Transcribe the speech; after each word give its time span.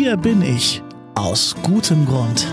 Hier 0.00 0.16
bin 0.16 0.42
ich 0.42 0.80
aus 1.16 1.56
gutem 1.64 2.06
Grund. 2.06 2.46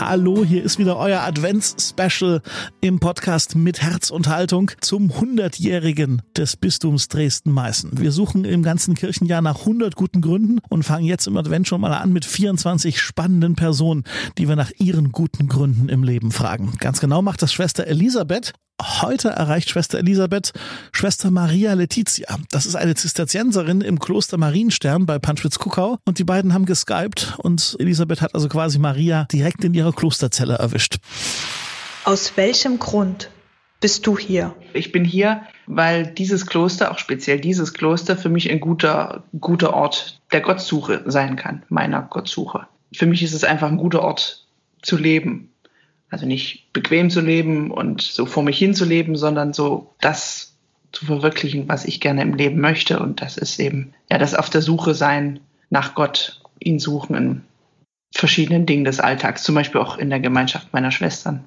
Hallo, 0.00 0.42
hier 0.42 0.62
ist 0.62 0.78
wieder 0.78 0.96
euer 0.96 1.20
Advents-Special 1.20 2.40
im 2.80 2.98
Podcast 2.98 3.54
mit 3.54 3.82
Herz 3.82 4.08
und 4.08 4.28
Haltung 4.28 4.70
zum 4.80 5.10
100-jährigen 5.10 6.22
des 6.38 6.56
Bistums 6.56 7.08
Dresden-Meißen. 7.08 7.98
Wir 8.00 8.12
suchen 8.12 8.46
im 8.46 8.62
ganzen 8.62 8.94
Kirchenjahr 8.94 9.42
nach 9.42 9.60
100 9.60 9.94
guten 9.94 10.22
Gründen 10.22 10.60
und 10.70 10.82
fangen 10.82 11.04
jetzt 11.04 11.26
im 11.26 11.36
Advent 11.36 11.68
schon 11.68 11.82
mal 11.82 11.92
an 11.92 12.14
mit 12.14 12.24
24 12.24 12.98
spannenden 12.98 13.56
Personen, 13.56 14.04
die 14.38 14.48
wir 14.48 14.56
nach 14.56 14.70
ihren 14.78 15.12
guten 15.12 15.48
Gründen 15.48 15.90
im 15.90 16.02
Leben 16.02 16.32
fragen. 16.32 16.72
Ganz 16.78 17.00
genau 17.00 17.20
macht 17.20 17.42
das 17.42 17.52
Schwester 17.52 17.86
Elisabeth 17.86 18.54
Heute 18.82 19.30
erreicht 19.30 19.70
Schwester 19.70 19.98
Elisabeth 19.98 20.52
Schwester 20.92 21.30
Maria 21.30 21.72
Letizia. 21.72 22.36
Das 22.50 22.66
ist 22.66 22.74
eine 22.74 22.94
Zisterzienserin 22.94 23.80
im 23.80 23.98
Kloster 23.98 24.36
Marienstern 24.36 25.06
bei 25.06 25.18
Panschwitz-Kuckau 25.18 25.98
und 26.04 26.18
die 26.18 26.24
beiden 26.24 26.52
haben 26.52 26.66
geskypt 26.66 27.38
und 27.38 27.76
Elisabeth 27.78 28.20
hat 28.20 28.34
also 28.34 28.48
quasi 28.48 28.78
Maria 28.78 29.24
direkt 29.32 29.64
in 29.64 29.72
ihrer 29.72 29.92
Klosterzelle 29.92 30.56
erwischt. 30.56 30.98
Aus 32.04 32.36
welchem 32.36 32.78
Grund 32.78 33.30
bist 33.80 34.06
du 34.06 34.18
hier? 34.18 34.54
Ich 34.74 34.92
bin 34.92 35.06
hier, 35.06 35.42
weil 35.66 36.06
dieses 36.06 36.46
Kloster, 36.46 36.90
auch 36.90 36.98
speziell 36.98 37.40
dieses 37.40 37.72
Kloster, 37.72 38.16
für 38.16 38.28
mich 38.28 38.50
ein 38.50 38.60
guter, 38.60 39.24
guter 39.40 39.72
Ort 39.72 40.20
der 40.32 40.42
Gottsuche 40.42 41.02
sein 41.06 41.36
kann, 41.36 41.62
meiner 41.70 42.02
Gottsuche. 42.02 42.66
Für 42.92 43.06
mich 43.06 43.22
ist 43.22 43.32
es 43.32 43.42
einfach 43.42 43.68
ein 43.68 43.78
guter 43.78 44.02
Ort 44.02 44.46
zu 44.82 44.96
leben, 44.98 45.50
also 46.10 46.26
nicht 46.26 46.72
bequem 46.72 47.10
zu 47.10 47.20
leben 47.20 47.70
und 47.70 48.02
so 48.02 48.26
vor 48.26 48.42
mich 48.42 48.58
hin 48.58 48.74
zu 48.74 48.84
leben, 48.84 49.16
sondern 49.16 49.52
so 49.52 49.94
das 50.00 50.56
zu 50.92 51.06
verwirklichen, 51.06 51.68
was 51.68 51.84
ich 51.84 52.00
gerne 52.00 52.22
im 52.22 52.34
Leben 52.34 52.60
möchte. 52.60 52.98
Und 53.00 53.20
das 53.20 53.36
ist 53.36 53.58
eben 53.58 53.92
ja 54.10 54.18
das 54.18 54.34
auf 54.34 54.50
der 54.50 54.62
Suche 54.62 54.94
sein 54.94 55.40
nach 55.70 55.94
Gott, 55.94 56.40
ihn 56.60 56.78
suchen 56.78 57.16
in 57.16 57.42
verschiedenen 58.14 58.66
Dingen 58.66 58.84
des 58.84 59.00
Alltags, 59.00 59.42
zum 59.42 59.54
Beispiel 59.54 59.80
auch 59.80 59.98
in 59.98 60.10
der 60.10 60.20
Gemeinschaft 60.20 60.72
meiner 60.72 60.90
Schwestern. 60.90 61.44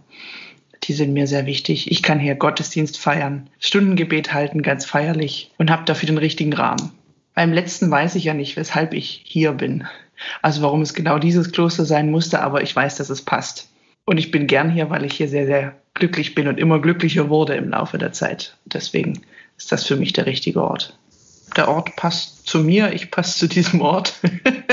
Die 0.84 0.94
sind 0.94 1.14
mir 1.14 1.28
sehr 1.28 1.46
wichtig. 1.46 1.92
Ich 1.92 2.04
kann 2.04 2.20
hier 2.20 2.36
Gottesdienst 2.36 2.98
feiern, 2.98 3.50
Stundengebet 3.60 4.34
halten, 4.34 4.62
ganz 4.62 4.86
feierlich 4.86 5.52
und 5.58 5.72
habe 5.72 5.86
dafür 5.86 6.08
den 6.08 6.18
richtigen 6.18 6.54
Rahmen. 6.54 6.92
Beim 7.34 7.54
letzten 7.54 7.90
weiß 7.90 8.16
ich 8.16 8.26
ja 8.26 8.34
nicht, 8.34 8.56
weshalb 8.56 8.94
ich 8.94 9.22
hier 9.26 9.54
bin. 9.54 9.88
Also 10.42 10.62
warum 10.62 10.82
es 10.82 10.94
genau 10.94 11.18
dieses 11.18 11.52
Kloster 11.52 11.86
sein 11.86 12.12
musste, 12.12 12.42
aber 12.42 12.62
ich 12.62 12.76
weiß, 12.76 12.98
dass 12.98 13.10
es 13.10 13.24
passt. 13.24 13.70
Und 14.10 14.18
ich 14.18 14.32
bin 14.32 14.48
gern 14.48 14.72
hier, 14.72 14.90
weil 14.90 15.06
ich 15.06 15.14
hier 15.14 15.30
sehr, 15.30 15.46
sehr 15.46 15.76
glücklich 15.94 16.34
bin 16.34 16.48
und 16.48 16.60
immer 16.60 16.80
glücklicher 16.82 17.30
wurde 17.30 17.54
im 17.54 17.70
Laufe 17.70 18.00
der 18.00 18.12
Zeit. 18.12 18.58
Deswegen 18.66 19.22
ist 19.56 19.72
das 19.72 19.86
für 19.86 19.98
mich 19.98 20.14
der 20.14 20.26
richtige 20.26 20.64
Ort. 20.64 20.98
Der 21.56 21.68
Ort 21.68 21.96
passt 21.96 22.48
zu 22.48 22.58
mir, 22.58 22.92
ich 22.92 23.12
passe 23.12 23.38
zu 23.38 23.48
diesem 23.48 23.82
Ort. 23.82 24.16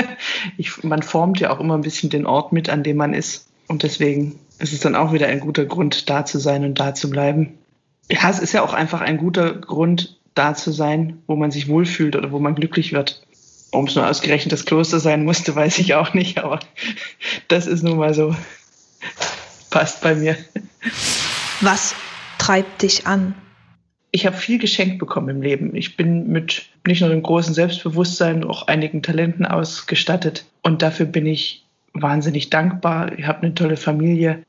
ich, 0.57 0.83
man 0.83 1.03
formt 1.03 1.39
ja 1.39 1.51
auch 1.51 1.59
immer 1.59 1.75
ein 1.75 1.81
bisschen 1.81 2.09
den 2.09 2.25
Ort 2.25 2.51
mit, 2.51 2.67
an 2.67 2.81
dem 2.81 2.97
man 2.97 3.13
ist. 3.13 3.47
Und 3.67 3.83
deswegen 3.83 4.39
ist 4.57 4.73
es 4.73 4.79
dann 4.79 4.95
auch 4.95 5.13
wieder 5.13 5.27
ein 5.27 5.39
guter 5.39 5.65
Grund, 5.65 6.09
da 6.09 6.25
zu 6.25 6.39
sein 6.39 6.65
und 6.65 6.79
da 6.79 6.95
zu 6.95 7.11
bleiben. 7.11 7.59
Ja, 8.09 8.31
es 8.31 8.39
ist 8.39 8.53
ja 8.53 8.63
auch 8.63 8.73
einfach 8.73 9.01
ein 9.01 9.19
guter 9.19 9.53
Grund, 9.53 10.17
da 10.33 10.55
zu 10.55 10.71
sein, 10.71 11.21
wo 11.27 11.35
man 11.35 11.51
sich 11.51 11.67
wohlfühlt 11.67 12.15
oder 12.15 12.31
wo 12.31 12.39
man 12.39 12.55
glücklich 12.55 12.91
wird. 12.91 13.21
Warum 13.71 13.85
es 13.85 13.93
nur 13.93 14.09
ausgerechnet 14.09 14.51
das 14.51 14.65
Kloster 14.65 14.99
sein 14.99 15.25
musste, 15.25 15.55
weiß 15.55 15.77
ich 15.77 15.93
auch 15.93 16.15
nicht, 16.15 16.39
aber 16.39 16.59
das 17.49 17.67
ist 17.67 17.83
nun 17.83 17.97
mal 17.99 18.15
so. 18.15 18.33
Passt 19.69 20.01
bei 20.01 20.15
mir. 20.15 20.37
Was 21.61 21.95
treibt 22.37 22.83
dich 22.83 23.07
an? 23.07 23.35
Ich 24.11 24.25
habe 24.25 24.37
viel 24.37 24.57
geschenkt 24.57 24.99
bekommen 24.99 25.29
im 25.29 25.41
Leben. 25.41 25.75
Ich 25.75 25.97
bin 25.97 26.27
mit 26.27 26.67
nicht 26.85 27.01
nur 27.01 27.09
dem 27.09 27.23
großen 27.23 27.53
Selbstbewusstsein, 27.53 28.43
auch 28.43 28.67
einigen 28.67 29.03
Talenten 29.03 29.45
ausgestattet. 29.45 30.45
Und 30.61 30.81
dafür 30.81 31.05
bin 31.05 31.25
ich 31.25 31.65
wahnsinnig 31.93 32.49
dankbar. 32.49 33.17
Ich 33.17 33.25
habe 33.27 33.43
eine 33.43 33.53
tolle 33.53 33.77
Familie, 33.77 34.43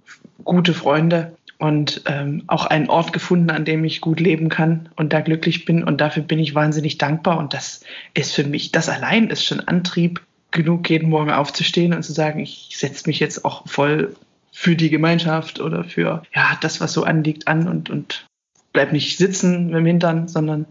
gute 0.44 0.74
Freunde 0.74 1.36
und 1.58 2.02
ähm, 2.06 2.44
auch 2.46 2.66
einen 2.66 2.88
Ort 2.88 3.12
gefunden, 3.12 3.50
an 3.50 3.64
dem 3.64 3.84
ich 3.84 4.00
gut 4.00 4.20
leben 4.20 4.48
kann 4.48 4.88
und 4.96 5.12
da 5.12 5.20
glücklich 5.20 5.64
bin. 5.64 5.82
Und 5.82 6.00
dafür 6.00 6.22
bin 6.22 6.38
ich 6.38 6.54
wahnsinnig 6.54 6.98
dankbar. 6.98 7.38
Und 7.38 7.52
das 7.52 7.80
ist 8.14 8.34
für 8.34 8.44
mich, 8.44 8.70
das 8.70 8.88
allein 8.88 9.28
ist 9.28 9.44
schon 9.44 9.60
Antrieb 9.60 10.22
genug, 10.50 10.88
jeden 10.88 11.10
Morgen 11.10 11.30
aufzustehen 11.30 11.92
und 11.92 12.02
zu 12.04 12.12
sagen, 12.12 12.40
ich 12.40 12.70
setze 12.76 13.08
mich 13.08 13.18
jetzt 13.18 13.44
auch 13.44 13.66
voll 13.66 14.14
für 14.52 14.76
die 14.76 14.90
Gemeinschaft 14.90 15.60
oder 15.60 15.84
für 15.84 16.22
ja, 16.34 16.58
das, 16.60 16.80
was 16.80 16.92
so 16.92 17.04
anliegt, 17.04 17.48
an 17.48 17.68
und, 17.68 17.90
und 17.90 18.26
bleib 18.72 18.92
nicht 18.92 19.18
sitzen 19.18 19.72
dem 19.72 19.86
Hintern, 19.86 20.28
sondern 20.28 20.66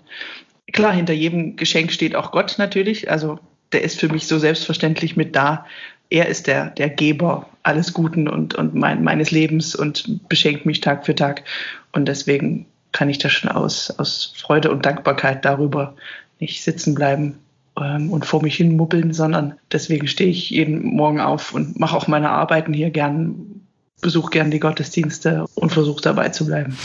klar, 0.72 0.94
hinter 0.94 1.14
jedem 1.14 1.56
Geschenk 1.56 1.92
steht 1.92 2.16
auch 2.16 2.32
Gott 2.32 2.56
natürlich. 2.58 3.10
Also 3.10 3.40
der 3.72 3.84
ist 3.84 4.00
für 4.00 4.10
mich 4.10 4.28
so 4.28 4.40
selbstverständlich 4.40 5.18
mit 5.18 5.36
da. 5.36 5.66
Er 6.10 6.28
ist 6.28 6.48
der, 6.48 6.70
der 6.70 6.90
Geber 6.90 7.50
alles 7.64 7.94
Guten 7.94 8.28
und, 8.30 8.56
und 8.56 8.74
mein, 8.76 9.04
meines 9.04 9.32
Lebens 9.32 9.76
und 9.76 10.28
beschenkt 10.30 10.66
mich 10.66 10.80
Tag 10.80 11.06
für 11.06 11.16
Tag. 11.16 11.44
Und 11.92 12.08
deswegen 12.08 12.66
kann 12.94 13.10
ich 13.10 13.18
da 13.18 13.30
schon 13.30 13.52
aus, 13.52 13.92
aus 14.00 14.34
Freude 14.38 14.72
und 14.72 14.86
Dankbarkeit 14.86 15.44
darüber 15.44 15.96
nicht 16.40 16.64
sitzen 16.64 16.96
bleiben 16.96 17.40
ähm, 17.80 18.12
und 18.12 18.26
vor 18.26 18.42
mich 18.42 18.56
hin 18.56 18.78
muppeln, 18.78 19.14
sondern 19.14 19.56
deswegen 19.72 20.08
stehe 20.08 20.30
ich 20.30 20.50
jeden 20.50 20.84
Morgen 20.84 21.20
auf 21.20 21.54
und 21.54 21.80
mache 21.80 21.98
auch 21.98 22.08
meine 22.08 22.30
Arbeiten 22.30 22.74
hier 22.74 22.90
gern 22.90 23.67
besuche 24.02 24.32
gern 24.32 24.52
die 24.52 24.60
Gottesdienste 24.60 25.46
und 25.56 25.72
versuche 25.72 26.02
dabei 26.02 26.30
zu 26.30 26.46
bleiben. 26.46 26.78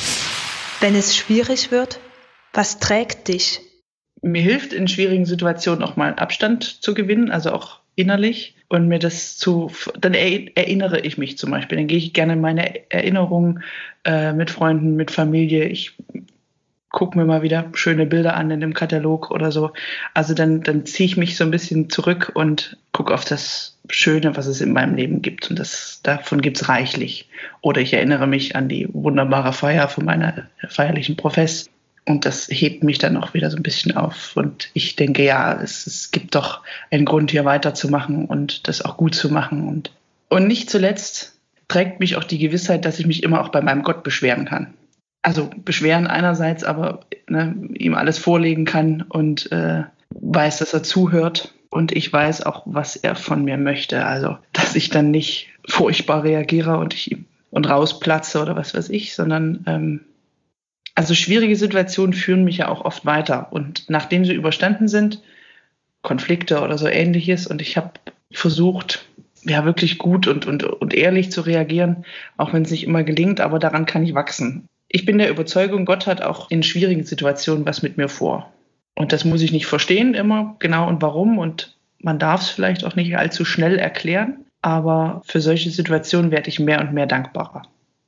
Wenn 0.80 0.94
es 0.94 1.16
schwierig 1.16 1.70
wird, 1.70 2.00
was 2.52 2.78
trägt 2.78 3.28
dich? 3.28 3.60
Mir 4.22 4.42
hilft 4.42 4.72
in 4.72 4.88
schwierigen 4.88 5.26
Situationen 5.26 5.82
auch 5.82 5.96
mal 5.96 6.14
Abstand 6.14 6.64
zu 6.64 6.94
gewinnen, 6.94 7.30
also 7.30 7.52
auch 7.52 7.80
innerlich 7.94 8.56
und 8.68 8.88
mir 8.88 8.98
das 8.98 9.36
zu, 9.36 9.70
dann 9.98 10.14
erinnere 10.14 11.00
ich 11.00 11.18
mich 11.18 11.36
zum 11.36 11.50
Beispiel, 11.50 11.78
dann 11.78 11.88
gehe 11.88 11.98
ich 11.98 12.12
gerne 12.12 12.34
in 12.34 12.40
meine 12.40 12.90
Erinnerungen 12.90 13.62
äh, 14.04 14.32
mit 14.32 14.50
Freunden, 14.50 14.96
mit 14.96 15.10
Familie. 15.10 15.64
Ich 15.64 15.96
gucke 16.88 17.18
mir 17.18 17.24
mal 17.24 17.42
wieder 17.42 17.70
schöne 17.74 18.06
Bilder 18.06 18.34
an 18.34 18.50
in 18.50 18.60
dem 18.60 18.74
Katalog 18.74 19.30
oder 19.30 19.50
so. 19.50 19.72
Also 20.14 20.34
dann, 20.34 20.62
dann 20.62 20.86
ziehe 20.86 21.06
ich 21.06 21.16
mich 21.16 21.36
so 21.36 21.44
ein 21.44 21.50
bisschen 21.50 21.90
zurück 21.90 22.32
und 22.34 22.78
gucke 22.92 23.12
auf 23.12 23.24
das 23.24 23.71
Schöne, 23.90 24.36
was 24.36 24.46
es 24.46 24.60
in 24.60 24.72
meinem 24.72 24.94
Leben 24.94 25.22
gibt. 25.22 25.50
Und 25.50 25.58
das, 25.58 26.00
davon 26.02 26.40
gibt 26.40 26.58
es 26.58 26.68
reichlich. 26.68 27.28
Oder 27.60 27.80
ich 27.80 27.92
erinnere 27.92 28.26
mich 28.26 28.56
an 28.56 28.68
die 28.68 28.88
wunderbare 28.92 29.52
Feier 29.52 29.88
von 29.88 30.04
meiner 30.04 30.48
feierlichen 30.68 31.16
Profess. 31.16 31.68
Und 32.04 32.24
das 32.24 32.48
hebt 32.50 32.82
mich 32.82 32.98
dann 32.98 33.16
auch 33.16 33.34
wieder 33.34 33.50
so 33.50 33.56
ein 33.56 33.62
bisschen 33.62 33.96
auf. 33.96 34.36
Und 34.36 34.70
ich 34.74 34.96
denke, 34.96 35.24
ja, 35.24 35.60
es, 35.60 35.86
es 35.86 36.10
gibt 36.10 36.34
doch 36.34 36.62
einen 36.90 37.04
Grund, 37.04 37.30
hier 37.30 37.44
weiterzumachen 37.44 38.26
und 38.26 38.66
das 38.68 38.82
auch 38.82 38.96
gut 38.96 39.14
zu 39.14 39.30
machen. 39.30 39.68
Und, 39.68 39.92
und 40.28 40.46
nicht 40.46 40.70
zuletzt 40.70 41.38
trägt 41.68 42.00
mich 42.00 42.16
auch 42.16 42.24
die 42.24 42.38
Gewissheit, 42.38 42.84
dass 42.84 42.98
ich 42.98 43.06
mich 43.06 43.22
immer 43.22 43.40
auch 43.40 43.50
bei 43.50 43.60
meinem 43.60 43.82
Gott 43.82 44.02
beschweren 44.02 44.44
kann 44.44 44.74
also 45.22 45.48
beschweren 45.64 46.08
einerseits, 46.08 46.64
aber 46.64 47.00
ne, 47.28 47.54
ihm 47.74 47.94
alles 47.94 48.18
vorlegen 48.18 48.64
kann 48.64 49.02
und 49.02 49.50
äh, 49.52 49.84
weiß, 50.10 50.58
dass 50.58 50.74
er 50.74 50.82
zuhört. 50.82 51.54
Und 51.72 51.92
ich 51.92 52.12
weiß 52.12 52.42
auch, 52.44 52.64
was 52.66 52.96
er 52.96 53.14
von 53.16 53.44
mir 53.44 53.56
möchte. 53.56 54.04
Also, 54.04 54.36
dass 54.52 54.74
ich 54.76 54.90
dann 54.90 55.10
nicht 55.10 55.48
furchtbar 55.66 56.22
reagiere 56.22 56.76
und 56.76 56.92
ich 56.92 57.16
und 57.50 57.68
rausplatze 57.68 58.42
oder 58.42 58.56
was 58.56 58.74
weiß 58.74 58.90
ich, 58.90 59.14
sondern 59.14 59.64
ähm, 59.66 60.00
also 60.94 61.14
schwierige 61.14 61.56
Situationen 61.56 62.12
führen 62.12 62.44
mich 62.44 62.58
ja 62.58 62.68
auch 62.68 62.84
oft 62.84 63.06
weiter. 63.06 63.48
Und 63.52 63.88
nachdem 63.88 64.26
sie 64.26 64.34
überstanden 64.34 64.86
sind, 64.86 65.22
Konflikte 66.02 66.60
oder 66.60 66.76
so 66.76 66.88
ähnliches, 66.88 67.46
und 67.46 67.62
ich 67.62 67.78
habe 67.78 67.92
versucht, 68.30 69.06
ja, 69.42 69.64
wirklich 69.64 69.96
gut 69.96 70.26
und, 70.26 70.46
und, 70.46 70.64
und 70.64 70.92
ehrlich 70.92 71.32
zu 71.32 71.40
reagieren, 71.40 72.04
auch 72.36 72.52
wenn 72.52 72.64
es 72.64 72.70
nicht 72.70 72.84
immer 72.84 73.02
gelingt, 73.02 73.40
aber 73.40 73.58
daran 73.58 73.86
kann 73.86 74.04
ich 74.04 74.14
wachsen. 74.14 74.68
Ich 74.88 75.06
bin 75.06 75.16
der 75.16 75.30
Überzeugung, 75.30 75.86
Gott 75.86 76.06
hat 76.06 76.20
auch 76.20 76.50
in 76.50 76.62
schwierigen 76.62 77.04
Situationen 77.04 77.64
was 77.64 77.82
mit 77.82 77.96
mir 77.96 78.08
vor. 78.08 78.52
Und 78.94 79.12
das 79.12 79.24
muss 79.24 79.42
ich 79.42 79.52
nicht 79.52 79.66
verstehen 79.66 80.14
immer 80.14 80.56
genau 80.58 80.88
und 80.88 81.02
warum. 81.02 81.38
Und 81.38 81.76
man 81.98 82.18
darf 82.18 82.42
es 82.42 82.50
vielleicht 82.50 82.84
auch 82.84 82.96
nicht 82.96 83.16
allzu 83.16 83.44
schnell 83.44 83.78
erklären. 83.78 84.44
Aber 84.60 85.22
für 85.24 85.40
solche 85.40 85.70
Situationen 85.70 86.30
werde 86.30 86.48
ich 86.48 86.60
mehr 86.60 86.80
und 86.80 86.92
mehr 86.92 87.06
dankbarer. 87.06 87.62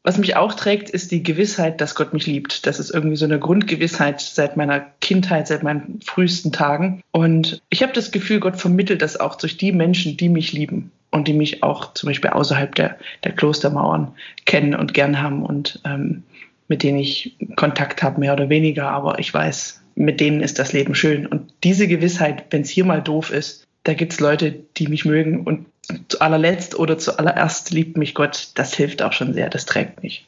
Was 0.07 0.19
mich 0.19 0.37
auch 0.37 0.53
trägt, 0.53 0.91
ist 0.91 1.13
die 1.13 1.23
Gewissheit, 1.23 1.81
dass 1.81 1.95
Gott 1.95 2.13
mich 2.13 2.27
liebt. 2.27 2.67
Das 2.67 2.79
ist 2.79 2.91
irgendwie 2.91 3.17
so 3.17 3.25
eine 3.25 3.39
Grundgewissheit 3.39 4.21
seit 4.21 4.55
meiner 4.55 4.81
Kindheit, 5.01 5.49
seit 5.49 5.63
meinen 5.63 6.01
frühesten 6.05 6.53
Tagen. 6.53 7.01
Und 7.11 7.63
ich 7.71 7.83
habe 7.83 7.95
das 7.95 8.13
Gefühl, 8.13 8.39
Gott 8.39 8.57
vermittelt 8.57 9.01
das 9.01 9.19
auch 9.19 9.35
durch 9.35 9.57
die 9.57 9.73
Menschen, 9.73 10.19
die 10.19 10.29
mich 10.29 10.53
lieben 10.53 10.93
und 11.11 11.27
die 11.27 11.33
mich 11.33 11.63
auch 11.63 11.95
zum 11.95 12.09
Beispiel 12.09 12.31
außerhalb 12.31 12.75
der, 12.75 12.99
der 13.25 13.33
Klostermauern 13.33 14.13
kennen 14.45 14.75
und 14.75 14.93
gern 14.93 15.23
haben. 15.23 15.43
Und 15.43 15.81
ähm, 15.87 16.23
mit 16.69 16.83
denen 16.83 16.99
ich 16.99 17.37
Kontakt 17.57 18.03
habe, 18.03 18.21
mehr 18.21 18.35
oder 18.35 18.51
weniger, 18.51 18.91
aber 18.91 19.19
ich 19.19 19.33
weiß, 19.33 19.84
mit 19.94 20.20
denen 20.20 20.41
ist 20.41 20.58
das 20.58 20.73
Leben 20.73 20.94
schön. 20.94 21.26
Und 21.26 21.52
diese 21.62 21.88
Gewissheit, 21.88 22.46
wenn 22.50 22.62
es 22.62 22.70
hier 22.70 22.85
mal 22.85 23.02
doof 23.02 23.31
ist, 23.31 23.64
da 23.85 23.94
gibt 23.94 24.12
es 24.12 24.20
Leute, 24.20 24.52
die 24.76 24.88
mich 24.88 25.05
mögen 25.05 25.43
und 25.43 25.67
zu 26.08 26.20
allerletzt 26.20 26.79
oder 26.79 26.99
zuallererst 26.99 27.70
liebt 27.70 27.96
mich 27.96 28.14
Gott, 28.14 28.49
das 28.55 28.75
hilft 28.75 29.02
auch 29.02 29.12
schon 29.12 29.35
sehr, 29.35 29.50
das 29.50 29.67
trägt 29.67 30.02
mich. 30.02 30.26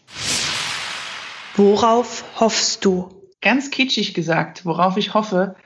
Worauf 1.57 2.25
hoffst 2.39 2.85
du? 2.85 3.09
Ganz 3.41 3.71
kitschig 3.71 4.13
gesagt, 4.13 4.67
worauf 4.67 4.97
ich 4.97 5.15
hoffe, 5.15 5.57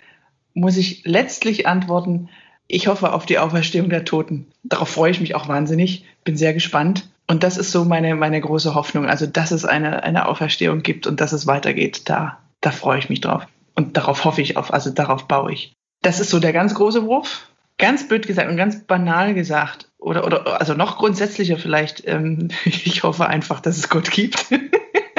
muss 0.54 0.76
ich 0.76 1.02
letztlich 1.04 1.66
antworten, 1.66 2.28
ich 2.68 2.86
hoffe 2.86 3.12
auf 3.12 3.26
die 3.26 3.38
Auferstehung 3.38 3.90
der 3.90 4.04
Toten. 4.04 4.46
Darauf 4.62 4.88
freue 4.88 5.10
ich 5.10 5.20
mich 5.20 5.34
auch 5.34 5.48
wahnsinnig, 5.48 6.04
bin 6.22 6.36
sehr 6.36 6.54
gespannt. 6.54 7.08
Und 7.26 7.42
das 7.42 7.56
ist 7.56 7.72
so 7.72 7.84
meine, 7.84 8.14
meine 8.14 8.40
große 8.40 8.74
Hoffnung. 8.74 9.06
Also, 9.06 9.26
dass 9.26 9.50
es 9.50 9.64
eine, 9.64 10.04
eine 10.04 10.26
Auferstehung 10.28 10.82
gibt 10.82 11.08
und 11.08 11.20
dass 11.20 11.32
es 11.32 11.48
weitergeht, 11.48 12.02
da, 12.04 12.38
da 12.60 12.70
freue 12.70 13.00
ich 13.00 13.08
mich 13.08 13.20
drauf. 13.20 13.46
Und 13.80 13.96
darauf 13.96 14.26
hoffe 14.26 14.42
ich 14.42 14.58
auf, 14.58 14.74
also 14.74 14.90
darauf 14.90 15.26
baue 15.26 15.54
ich. 15.54 15.72
Das 16.02 16.20
ist 16.20 16.28
so 16.28 16.38
der 16.38 16.52
ganz 16.52 16.74
große 16.74 17.06
Wurf. 17.06 17.48
Ganz 17.78 18.06
blöd 18.06 18.26
gesagt 18.26 18.50
und 18.50 18.58
ganz 18.58 18.84
banal 18.84 19.32
gesagt. 19.32 19.88
Oder, 19.96 20.26
oder 20.26 20.60
also 20.60 20.74
noch 20.74 20.98
grundsätzlicher 20.98 21.56
vielleicht. 21.56 22.06
Ähm, 22.06 22.48
ich 22.66 23.04
hoffe 23.04 23.26
einfach, 23.26 23.60
dass 23.60 23.78
es 23.78 23.88
Gott 23.88 24.10
gibt. 24.10 24.48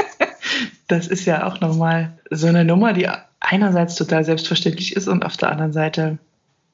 das 0.87 1.07
ist 1.07 1.25
ja 1.25 1.47
auch 1.47 1.59
nochmal 1.59 2.19
so 2.29 2.45
eine 2.45 2.63
Nummer, 2.63 2.93
die 2.93 3.09
einerseits 3.39 3.95
total 3.95 4.23
selbstverständlich 4.23 4.95
ist 4.95 5.07
und 5.07 5.25
auf 5.25 5.37
der 5.37 5.51
anderen 5.51 5.73
Seite 5.73 6.19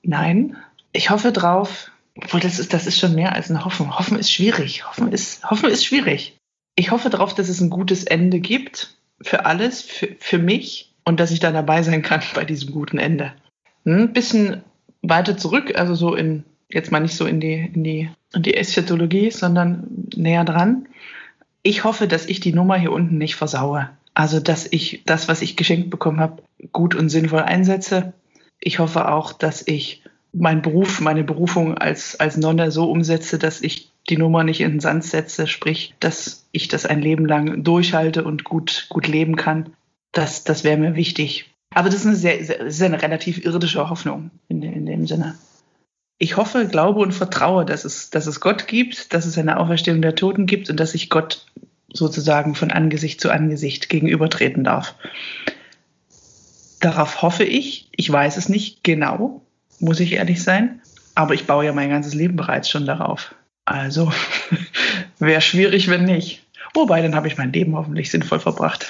nein. 0.04 0.58
Ich 0.92 1.10
hoffe 1.10 1.32
drauf, 1.32 1.90
obwohl 2.18 2.42
das 2.42 2.60
ist, 2.60 2.74
das 2.74 2.86
ist 2.86 3.00
schon 3.00 3.16
mehr 3.16 3.34
als 3.34 3.50
ein 3.50 3.64
Hoffen. 3.64 3.98
Hoffen 3.98 4.20
ist 4.20 4.30
schwierig. 4.30 4.86
Hoffen 4.86 5.14
ist, 5.14 5.50
Hoffen 5.50 5.70
ist 5.70 5.86
schwierig. 5.86 6.38
Ich 6.76 6.92
hoffe 6.92 7.10
darauf, 7.10 7.34
dass 7.34 7.48
es 7.48 7.62
ein 7.62 7.70
gutes 7.70 8.04
Ende 8.04 8.42
gibt 8.42 8.98
für 9.22 9.46
alles, 9.46 9.82
für, 9.82 10.10
für 10.20 10.38
mich 10.38 10.88
und 11.08 11.22
dass 11.22 11.32
ich 11.32 11.40
da 11.40 11.52
dabei 11.52 11.84
sein 11.84 12.02
kann 12.02 12.22
bei 12.36 12.44
diesem 12.44 12.74
guten 12.74 12.98
Ende. 12.98 13.32
Ein 13.86 14.12
bisschen 14.12 14.62
weiter 15.02 15.38
zurück, 15.38 15.74
also 15.76 15.96
so 15.96 16.14
in, 16.14 16.44
jetzt 16.70 16.92
mal 16.92 17.00
nicht 17.00 17.16
so 17.16 17.26
in 17.26 17.40
die, 17.40 17.72
in 17.74 17.86
die, 17.86 18.10
in 18.34 18.44
die 18.44 18.56
Eschatologie, 18.56 19.32
sondern 19.32 19.88
näher 20.14 20.44
dran. 20.44 20.90
Ich 21.64 21.86
hoffe, 21.86 22.10
dass 22.10 22.26
ich 22.26 22.42
die 22.42 22.52
Nummer 22.52 22.76
hier 22.78 22.92
unten 22.92 23.18
nicht 23.18 23.38
versaue. 23.38 23.90
Also, 24.16 24.42
dass 24.42 24.68
ich 24.70 25.04
das, 25.06 25.30
was 25.30 25.42
ich 25.42 25.56
geschenkt 25.56 25.90
bekommen 25.90 26.20
habe, 26.20 26.44
gut 26.74 26.94
und 26.94 27.08
sinnvoll 27.08 27.42
einsetze. 27.42 28.12
Ich 28.60 28.80
hoffe 28.80 29.10
auch, 29.10 29.32
dass 29.32 29.66
ich 29.66 30.04
meinen 30.34 30.62
Beruf, 30.62 31.00
meine 31.00 31.24
Berufung 31.24 31.78
als, 31.78 32.20
als 32.20 32.36
Nonne 32.36 32.70
so 32.70 32.92
umsetze, 32.92 33.40
dass 33.40 33.62
ich 33.62 33.92
die 34.10 34.18
Nummer 34.18 34.44
nicht 34.44 34.60
in 34.60 34.72
den 34.72 34.80
Sand 34.82 35.06
setze, 35.06 35.48
sprich, 35.48 35.94
dass 36.02 36.48
ich 36.52 36.68
das 36.68 36.86
ein 36.86 37.02
Leben 37.02 37.26
lang 37.26 37.64
durchhalte 37.64 38.26
und 38.26 38.44
gut, 38.44 38.88
gut 38.90 39.08
leben 39.08 39.38
kann. 39.38 39.70
Das, 40.18 40.44
das 40.44 40.64
wäre 40.64 40.78
mir 40.78 40.96
wichtig. 40.96 41.54
Aber 41.76 41.90
das 41.90 42.00
ist 42.00 42.08
eine, 42.08 42.16
sehr, 42.16 42.44
sehr, 42.44 42.62
ist 42.62 42.82
eine 42.82 43.00
relativ 43.00 43.46
irdische 43.46 43.88
Hoffnung 43.88 44.32
in, 44.48 44.64
in 44.64 44.88
dem 44.88 45.06
Sinne. 45.06 45.36
Ich 46.18 46.38
hoffe, 46.38 46.66
glaube 46.66 47.02
und 47.02 47.12
vertraue, 47.12 47.66
dass 47.66 47.86
es, 47.86 48.10
dass 48.10 48.26
es 48.26 48.40
Gott 48.40 48.68
gibt, 48.68 49.14
dass 49.14 49.28
es 49.28 49.38
eine 49.38 49.60
Auferstehung 49.60 50.02
der 50.02 50.16
Toten 50.16 50.48
gibt 50.48 50.72
und 50.72 50.80
dass 50.80 50.96
ich 50.96 51.12
Gott 51.12 51.46
sozusagen 51.94 52.56
von 52.56 52.72
Angesicht 52.72 53.22
zu 53.22 53.30
Angesicht 53.30 53.90
gegenübertreten 53.90 54.64
darf. 54.64 54.96
Darauf 56.80 57.22
hoffe 57.22 57.44
ich. 57.44 57.88
Ich 57.96 58.12
weiß 58.12 58.38
es 58.38 58.50
nicht 58.50 58.84
genau, 58.84 59.44
muss 59.80 60.00
ich 60.00 60.14
ehrlich 60.14 60.42
sein. 60.42 60.82
Aber 61.14 61.36
ich 61.36 61.46
baue 61.46 61.66
ja 61.66 61.74
mein 61.74 61.92
ganzes 61.92 62.16
Leben 62.16 62.38
bereits 62.38 62.72
schon 62.72 62.88
darauf. 62.88 63.36
Also 63.66 64.12
wäre 65.20 65.42
schwierig, 65.42 65.90
wenn 65.90 66.06
nicht. 66.06 66.42
Wobei, 66.74 67.04
dann 67.04 67.14
habe 67.14 67.28
ich 67.28 67.38
mein 67.38 67.54
Leben 67.54 67.76
hoffentlich 67.76 68.10
sinnvoll 68.10 68.40
verbracht. 68.40 68.88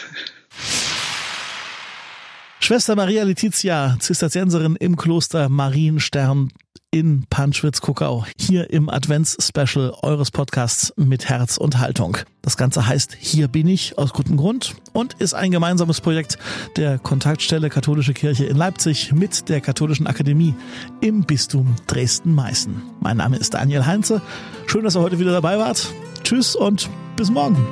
Schwester 2.67 2.97
Maria 2.97 3.23
Letizia, 3.23 3.95
Zisterzienserin 3.97 4.75
im 4.75 4.97
Kloster 4.97 5.47
Marienstern 5.47 6.49
in 6.91 7.25
Panschwitz-Kuckau, 7.29 8.25
hier 8.37 8.69
im 8.71 8.89
Advents-Special 8.89 9.93
eures 10.01 10.31
Podcasts 10.31 10.91
mit 10.97 11.29
Herz 11.29 11.55
und 11.55 11.79
Haltung. 11.79 12.17
Das 12.41 12.57
Ganze 12.57 12.85
heißt 12.85 13.15
Hier 13.17 13.47
bin 13.47 13.69
ich 13.69 13.97
aus 13.97 14.11
gutem 14.11 14.35
Grund 14.35 14.75
und 14.91 15.13
ist 15.13 15.33
ein 15.33 15.51
gemeinsames 15.51 16.01
Projekt 16.01 16.39
der 16.75 16.99
Kontaktstelle 16.99 17.69
Katholische 17.69 18.13
Kirche 18.13 18.43
in 18.43 18.57
Leipzig 18.57 19.13
mit 19.13 19.47
der 19.47 19.61
Katholischen 19.61 20.05
Akademie 20.05 20.53
im 20.99 21.21
Bistum 21.21 21.73
Dresden-Meißen. 21.87 22.81
Mein 22.99 23.15
Name 23.15 23.37
ist 23.37 23.53
Daniel 23.53 23.85
Heinze. 23.85 24.21
Schön, 24.65 24.83
dass 24.83 24.97
ihr 24.97 25.01
heute 25.01 25.19
wieder 25.19 25.31
dabei 25.31 25.57
wart. 25.57 25.87
Tschüss 26.21 26.53
und 26.53 26.89
bis 27.15 27.29
morgen. 27.29 27.65